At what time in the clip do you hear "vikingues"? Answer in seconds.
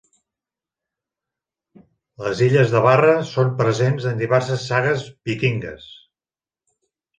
5.33-5.89